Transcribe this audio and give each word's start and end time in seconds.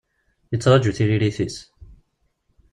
Yettraju 0.51 0.91
tiririt-is. 0.97 1.57